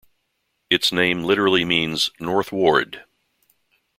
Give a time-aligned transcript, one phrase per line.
[0.71, 3.03] Its name literally means "North Ward".